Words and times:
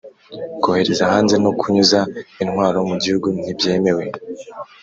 kohereza 0.61 1.03
hanze 1.11 1.35
no 1.43 1.51
kunyuza 1.59 1.99
intwaro 2.43 2.79
mu 2.89 2.95
gihugu 3.03 3.27
nti 3.39 3.51
byemewe 3.57 4.05